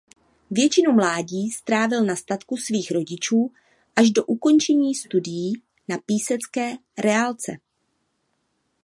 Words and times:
Většinu 0.51 0.91
mládí 0.93 1.51
strávil 1.51 2.05
na 2.05 2.15
statku 2.15 2.57
svých 2.57 2.91
rodičů 2.91 3.51
až 3.95 4.11
do 4.11 4.25
ukončení 4.25 4.95
studií 4.95 5.53
na 5.89 5.97
písecké 5.97 6.75
reálce. 6.97 7.51